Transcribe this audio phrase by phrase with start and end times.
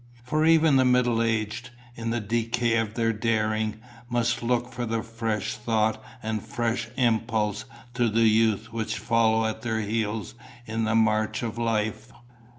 [0.23, 3.75] For even the middle aged, in the decay of their daring,
[4.09, 9.47] must look for the fresh thought and the fresh impulse to the youth which follows
[9.51, 10.33] at their heels
[10.65, 12.11] in the march of life.